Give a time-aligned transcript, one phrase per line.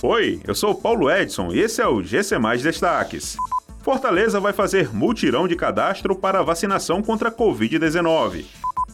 [0.00, 3.36] Oi, eu sou Paulo Edson e esse é o GC Mais Destaques.
[3.82, 8.44] Fortaleza vai fazer multirão de cadastro para vacinação contra a Covid-19.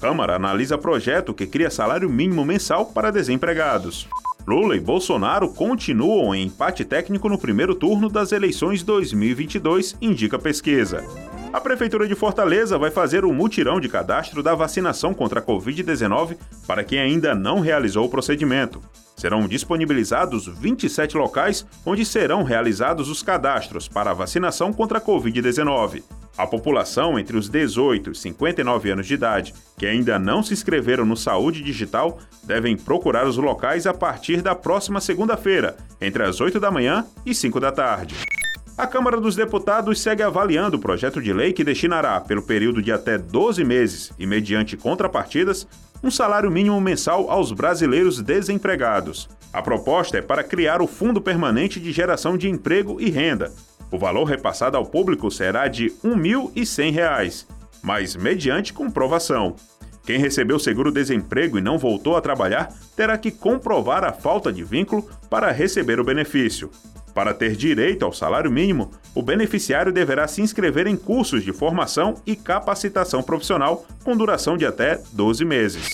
[0.00, 4.08] Câmara analisa projeto que cria salário mínimo mensal para desempregados.
[4.44, 11.04] Lula e Bolsonaro continuam em empate técnico no primeiro turno das eleições 2022, indica pesquisa.
[11.50, 15.42] A Prefeitura de Fortaleza vai fazer o um mutirão de cadastro da vacinação contra a
[15.42, 16.36] Covid-19
[16.66, 18.82] para quem ainda não realizou o procedimento.
[19.16, 26.02] Serão disponibilizados 27 locais onde serão realizados os cadastros para a vacinação contra a Covid-19.
[26.36, 31.06] A população entre os 18 e 59 anos de idade que ainda não se inscreveram
[31.06, 36.60] no Saúde Digital devem procurar os locais a partir da próxima segunda-feira, entre as 8
[36.60, 38.37] da manhã e 5 da tarde.
[38.78, 42.92] A Câmara dos Deputados segue avaliando o projeto de lei que destinará, pelo período de
[42.92, 45.66] até 12 meses e mediante contrapartidas,
[46.00, 49.28] um salário mínimo mensal aos brasileiros desempregados.
[49.52, 53.52] A proposta é para criar o Fundo Permanente de Geração de Emprego e Renda.
[53.90, 57.46] O valor repassado ao público será de R$ 1.100,
[57.82, 59.56] mas mediante comprovação.
[60.04, 65.10] Quem recebeu seguro-desemprego e não voltou a trabalhar terá que comprovar a falta de vínculo
[65.28, 66.70] para receber o benefício.
[67.18, 72.14] Para ter direito ao salário mínimo, o beneficiário deverá se inscrever em cursos de formação
[72.24, 75.88] e capacitação profissional com duração de até 12 meses.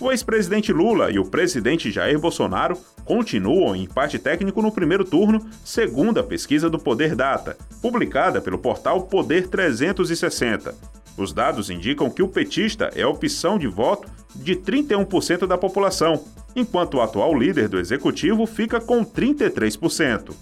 [0.00, 5.46] O ex-presidente Lula e o presidente Jair Bolsonaro continuam em empate técnico no primeiro turno,
[5.62, 10.74] segundo a pesquisa do Poder Data, publicada pelo portal Poder 360.
[11.18, 16.24] Os dados indicam que o petista é a opção de voto de 31% da população,
[16.56, 20.34] enquanto o atual líder do executivo fica com 33%.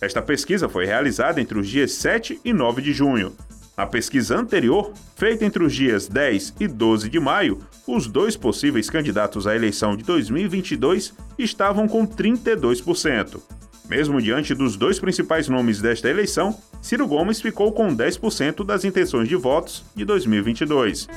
[0.00, 3.34] Esta pesquisa foi realizada entre os dias 7 e 9 de junho.
[3.76, 8.90] Na pesquisa anterior, feita entre os dias 10 e 12 de maio, os dois possíveis
[8.90, 13.40] candidatos à eleição de 2022 estavam com 32%.
[13.88, 19.28] Mesmo diante dos dois principais nomes desta eleição, Ciro Gomes ficou com 10% das intenções
[19.28, 21.08] de votos de 2022.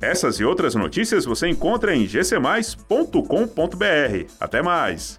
[0.00, 3.14] Essas e outras notícias você encontra em gcmais.com.br.
[4.38, 5.18] Até mais!